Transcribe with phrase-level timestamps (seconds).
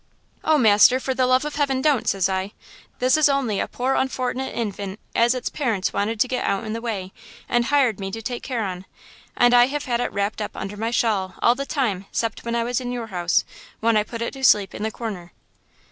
[0.43, 2.53] "'Oh, master, for the love of Heaven don't!' says I.
[2.97, 6.81] 'This is only a poor unfortnet infant as its parents wanted to get outen the
[6.81, 7.13] way,
[7.47, 8.85] and hired me to take care on.
[9.37, 12.55] And I have had it wrapped up under my shawl all the time 'cept when
[12.55, 13.45] I was in your house,
[13.79, 15.33] when I put it to sleep in the corner.'